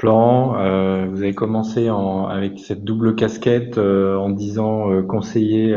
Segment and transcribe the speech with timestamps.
[0.00, 5.76] Florent, euh, vous avez commencé en, avec cette double casquette euh, en disant euh, conseiller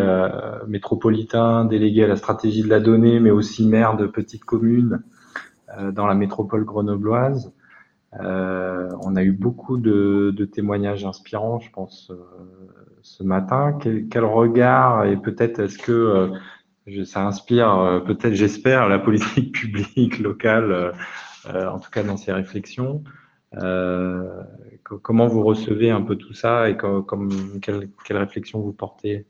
[0.65, 5.04] métropolitain, délégué à la stratégie de la donnée, mais aussi maire de petites communes
[5.91, 7.51] dans la métropole grenobloise.
[8.13, 12.10] on a eu beaucoup de, de, témoignages inspirants, je pense,
[13.01, 13.78] ce matin.
[13.81, 16.31] Quel, quel regard et peut-être est-ce que
[17.03, 20.94] ça inspire, peut-être j'espère, la politique publique locale,
[21.53, 23.03] en tout cas dans ces réflexions.
[23.58, 24.41] Euh,
[25.02, 29.26] comment vous recevez un peu tout ça et comme, quelle, quelle, réflexion vous portez?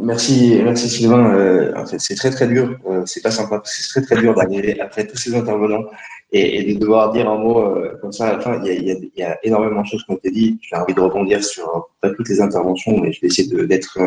[0.00, 1.34] Merci, Sylvain.
[1.34, 2.76] Euh, c'est très très dur.
[2.88, 5.84] Euh, c'est pas sympa c'est très très dur d'arriver après tous ces intervenants
[6.32, 7.62] et, de devoir dire un mot
[8.00, 8.66] comme ça à.
[8.66, 10.60] Il y a, énormément de choses qui ont été dites.
[10.62, 14.00] J'ai envie de rebondir sur toutes les interventions, mais je vais essayer d'être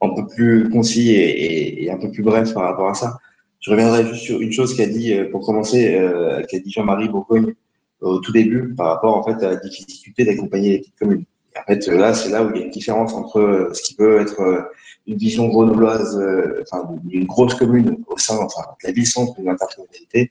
[0.00, 3.18] un peu plus concis et, un peu plus bref par rapport à ça.
[3.66, 7.08] Je reviendrai juste sur une chose qu'a dit, euh, pour commencer, euh, qu'a dit Jean-Marie
[7.08, 7.52] Bourgogne
[8.00, 11.24] au tout début par rapport en fait à la difficulté d'accompagner les petites communes.
[11.58, 13.96] en fait, là, c'est là où il y a une différence entre euh, ce qui
[13.96, 14.70] peut être
[15.08, 16.16] une vision grenobloise,
[16.62, 20.30] enfin, d'une grosse commune au sein, enfin, de la ville-centre d'une intercommunalité,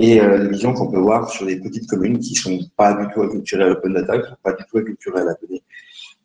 [0.00, 3.06] et euh, les visions qu'on peut voir sur des petites communes qui sont pas du
[3.14, 5.62] tout acculturées à l'open data, qui sont pas du tout acculturées à la donnée,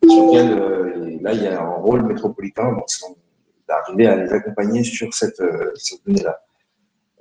[0.03, 2.75] sur lesquelles, là, il y a un rôle métropolitain,
[3.67, 5.39] d'arriver à les accompagner sur cette
[6.07, 6.39] donnée-là.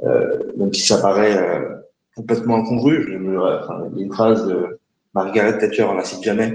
[0.03, 1.77] Euh, même si ça paraît euh,
[2.15, 3.07] complètement incongru.
[3.11, 4.79] Je me, enfin, il y a une phrase de
[5.15, 6.55] Margaret Thatcher, on la cite jamais,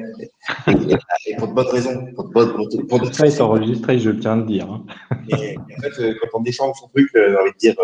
[0.68, 2.06] et, pour de bonnes raisons.
[2.14, 3.12] Pour de bonnes, pour, pour de...
[3.12, 4.70] Ça est enregistré, je tiens à le dire.
[4.72, 4.86] Hein.
[5.30, 7.76] Et, en fait, euh, quand on défend son truc, j'ai envie de dire,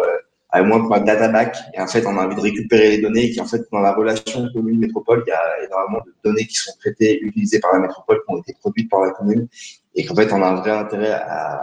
[0.49, 3.01] à moins que ma data back, et en fait, on a envie de récupérer les
[3.01, 6.55] données, qui en fait, dans la relation commune-métropole, il y a énormément de données qui
[6.55, 9.47] sont traitées, utilisées par la métropole, qui ont été produites par la commune,
[9.95, 11.59] et qu'en fait, on a un vrai intérêt à,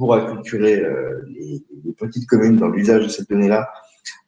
[0.00, 1.62] pour acculturer euh, les,
[1.98, 3.68] petites communes dans l'usage de cette donnée-là,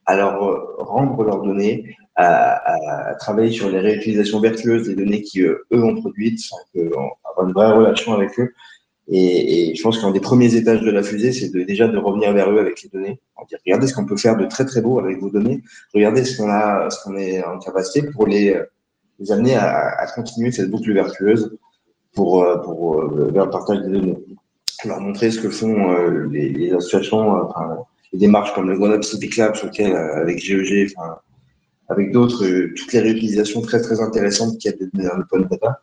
[0.05, 5.41] à leur euh, rendre leurs données, à, travailler sur les réutilisations vertueuses des données qui
[5.41, 6.41] eux ont produites,
[7.25, 8.53] avoir une vraie relation avec eux.
[9.09, 12.51] Et, je pense qu'un des premiers étages de la fusée, c'est déjà de revenir vers
[12.51, 13.19] eux avec les données.
[13.39, 15.63] On dire, regardez ce qu'on peut faire de très très beau avec vos données.
[15.95, 18.55] Regardez ce qu'on a, ce qu'on est en capacité pour les,
[19.31, 21.57] amener à, continuer cette boucle vertueuse
[22.13, 24.19] pour, vers le partage des données
[24.85, 27.75] leur montrer ce que font euh, les, associations, euh,
[28.13, 31.19] les démarches comme le Grenoble Civic Lab, sur lequel, euh, avec GEG, enfin,
[31.89, 35.49] avec d'autres, toutes les réutilisations très très intéressantes qu'il y a de données dans l'open
[35.51, 35.81] data.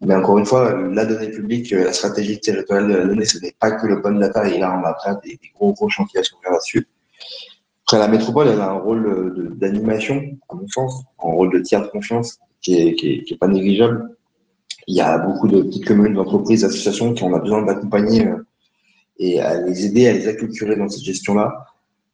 [0.00, 3.54] Mais encore une fois, la donnée publique, la stratégie territoriale de la donnée, ce n'est
[3.58, 6.22] pas que l'open data, et là on a après des, des, gros gros chantiers à
[6.22, 6.88] s'ouvrir là-dessus.
[7.86, 11.82] Après, la métropole, elle a un rôle d'animation, à mon sens, un rôle de tiers
[11.82, 14.16] de confiance qui est, qui est, qui est pas négligeable.
[14.86, 18.46] Il y a beaucoup de petites communes, d'entreprises, d'associations qui ont besoin d'accompagner euh,
[19.18, 21.66] et à les aider à les acculturer dans cette gestion-là.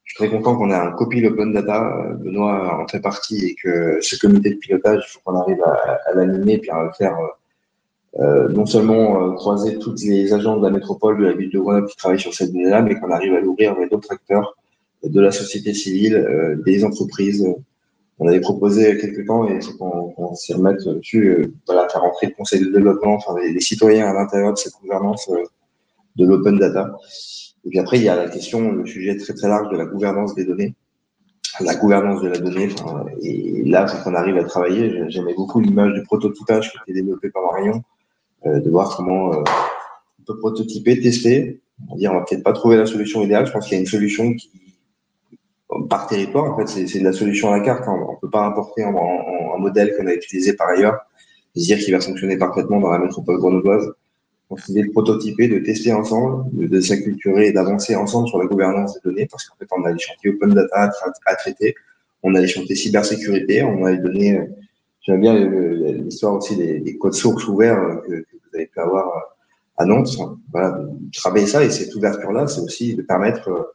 [0.05, 1.85] Je suis très content qu'on ait un copie open data.
[1.85, 5.63] Euh, Benoît en fait partie et que ce comité de pilotage, il faut qu'on arrive
[5.63, 7.17] à, l'animer puis à le faire
[8.19, 11.59] euh, non seulement euh, croiser toutes les agents de la métropole, de la ville de
[11.61, 14.57] Grenoble qui travaillent sur cette donnée-là, mais qu'on arrive à l'ouvrir avec d'autres acteurs
[15.05, 17.47] de la société civile, euh, des entreprises,
[18.21, 22.05] on avait proposé quelques temps et il faut qu'on s'y remette dessus, euh, voilà, faire
[22.05, 25.43] entrer le conseil de développement, enfin les, citoyens à l'intérieur de cette gouvernance euh,
[26.17, 26.99] de l'open data.
[27.65, 29.87] Et puis après, il y a la question, le sujet très très large de la
[29.87, 30.75] gouvernance des données,
[31.61, 32.69] la gouvernance de la donnée.
[33.23, 35.03] Et là, faut qu'on arrive à travailler.
[35.09, 37.83] J'aimais beaucoup l'image du prototypage qui a été développé par Marion,
[38.45, 41.63] euh, de voir comment on peut prototyper, tester.
[41.89, 43.47] On va dire, on va peut-être pas trouver la solution idéale.
[43.47, 44.51] Je pense qu'il y a une solution qui
[45.89, 46.53] par territoire.
[46.53, 47.85] En fait, c'est de la solution à la carte.
[47.87, 48.93] On ne peut pas importer un,
[49.59, 50.99] modèle qu'on a utilisé par ailleurs
[51.55, 53.93] et dire qu'il va fonctionner parfaitement dans la métropole grenobloise.
[54.49, 58.95] Donc, c'est de prototyper, de tester ensemble, de, s'acculturer et d'avancer ensemble sur la gouvernance
[58.95, 60.91] des données parce qu'en fait, on a des chantiers open data
[61.27, 61.75] à, traiter,
[62.23, 64.39] on a des chantiers cybersécurité, on a des données.
[64.39, 64.47] Euh,
[65.03, 68.81] j'aime bien l'histoire aussi des, des, codes sources ouverts euh, que, que, vous avez pu
[68.81, 69.21] avoir euh,
[69.77, 70.17] à Nantes.
[70.51, 70.81] Voilà,
[71.13, 73.75] travailler ça et cette ouverture-là, c'est aussi de permettre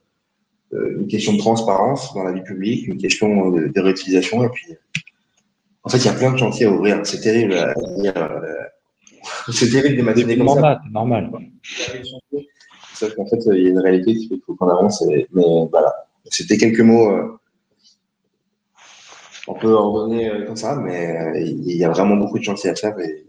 [0.97, 4.43] une question de transparence dans la vie publique, une question de, de réutilisation.
[4.43, 4.75] Et puis,
[5.85, 6.99] en fait, il y a plein de chantiers à ouvrir.
[7.03, 7.53] C'est terrible.
[7.53, 7.73] Euh,
[9.51, 10.81] c'est terrible d'imaginer comme ça.
[10.91, 11.31] normal.
[12.93, 15.03] Sauf qu'en fait, il y a une réalité qui fait qu'il faut qu'on avance.
[15.03, 15.93] Et, mais voilà,
[16.25, 17.11] c'était quelques mots.
[17.11, 17.39] Euh,
[19.47, 22.75] on peut en donner comme ça, mais il y a vraiment beaucoup de chantiers à
[22.75, 22.97] faire.
[22.99, 23.27] Et,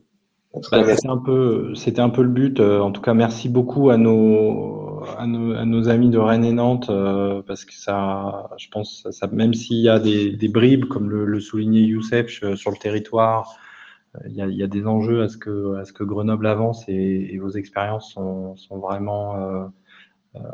[0.73, 2.59] bah, c'était un peu, c'était un peu le but.
[2.61, 4.86] En tout cas, merci beaucoup à nos,
[5.19, 9.55] à nos, amis de Rennes et Nantes euh, parce que ça, je pense, ça, même
[9.55, 13.57] s'il y a des, bribes, comme le, soulignait Youssef euh, sur le territoire,
[14.17, 18.57] euh, il y, a, des enjeux à ce que, Grenoble avance et, vos expériences sont,
[18.71, 19.71] vraiment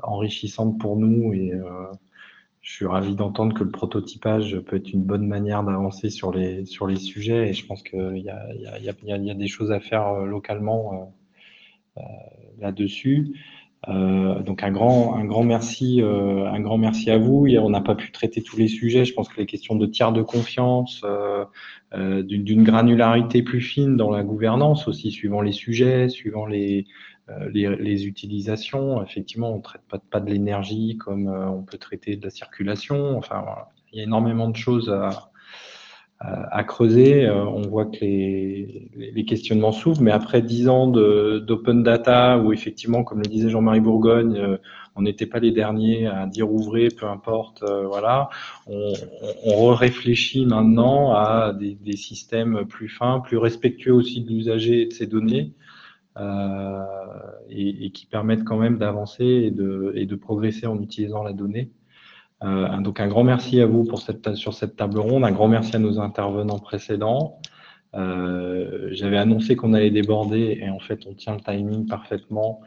[0.02, 1.52] enrichissantes pour nous et,
[2.60, 6.64] je suis ravi d'entendre que le prototypage peut être une bonne manière d'avancer sur les,
[6.64, 11.12] sujets et je pense qu'il y a, des choses à faire localement
[12.60, 13.34] là-dessus.
[13.88, 17.46] Euh, donc un grand, un grand merci, euh, un grand merci à vous.
[17.48, 19.04] On n'a pas pu traiter tous les sujets.
[19.04, 21.44] Je pense que les questions de tiers de confiance, euh,
[22.22, 26.86] d'une granularité plus fine dans la gouvernance aussi, suivant les sujets, suivant les,
[27.52, 29.02] les, les, utilisations.
[29.02, 33.16] Effectivement, on ne traite pas, pas de l'énergie comme on peut traiter de la circulation.
[33.18, 33.44] Enfin,
[33.92, 35.31] il y a énormément de choses à,
[36.24, 37.26] à creuser.
[37.26, 43.02] Euh, on voit que les, questionnements s'ouvrent, mais après dix ans d'open data, où effectivement,
[43.02, 44.56] comme le disait Jean-Marie Bourgogne, euh,
[44.94, 48.28] on n'était pas les derniers à dire ouvrez, peu importe, euh, voilà.
[48.68, 54.92] On, réfléchit maintenant à des, systèmes plus fins, plus respectueux aussi de l'usager et de
[54.92, 55.54] ses données,
[57.48, 61.32] et, et, qui permettent quand même d'avancer et de, et de progresser en utilisant la
[61.32, 61.70] donnée.
[62.44, 65.48] Euh, donc un grand merci à vous pour cette, sur cette table ronde, un grand
[65.48, 67.38] merci à nos intervenants précédents.
[67.94, 72.60] Euh, J'avais annoncé qu'on allait déborder et en fait on tient le timing parfaitement.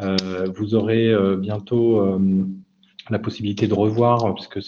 [0.00, 2.18] Euh, vous aurez bientôt
[3.10, 4.60] la possibilité de revoir puisque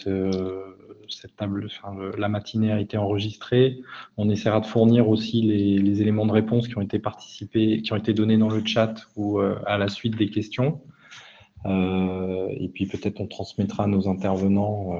[1.08, 1.68] cette table,
[2.16, 3.80] la matinée a été enregistrée.
[4.16, 7.92] On essaiera de fournir aussi les, les, éléments de réponse qui ont été participés, qui
[7.92, 10.80] ont été donnés dans le chat ou à la suite des questions.
[11.64, 14.98] Euh, et puis peut-être on transmettra à nos intervenants euh,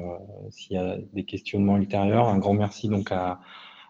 [0.50, 2.28] s'il y a des questionnements ultérieurs.
[2.28, 3.40] Un grand merci donc à,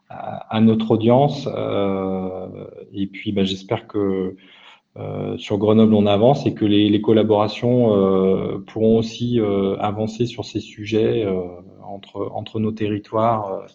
[0.08, 1.48] à, à notre audience.
[1.54, 4.36] Euh, et puis bah, j'espère que
[4.98, 10.26] euh, sur Grenoble on avance et que les, les collaborations euh, pourront aussi euh, avancer
[10.26, 11.26] sur ces sujets
[11.82, 13.66] entre, entre nos territoires.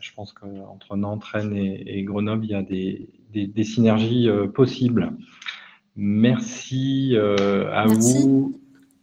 [0.00, 4.28] je pense qu'entre Nantes, Rennes et, et, Grenoble, il y a des, des, des synergies
[4.54, 5.12] possibles.
[5.96, 8.22] Merci euh, à Merci.
[8.22, 8.60] vous.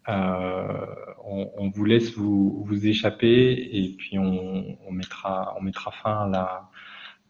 [0.10, 0.86] Euh,
[1.26, 6.24] on, on, vous laisse vous, vous, échapper et puis on, on, mettra, on mettra fin
[6.24, 6.70] à la,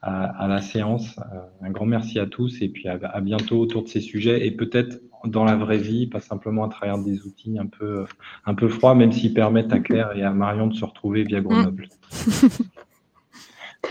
[0.02, 1.18] à, à la séance.
[1.18, 4.46] Euh, un grand merci à tous et puis à, à bientôt autour de ces sujets
[4.46, 8.06] et peut-être dans la vraie vie, pas simplement à travers des outils un peu,
[8.46, 11.42] un peu froids, même s'ils permettent à Claire et à Marion de se retrouver via
[11.42, 11.90] Grenoble.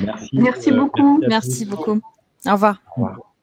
[0.01, 0.31] merci.
[0.39, 1.21] Merci beaucoup.
[1.29, 2.01] merci beaucoup.
[2.47, 2.81] Au revoir.
[2.97, 3.36] Au revoir.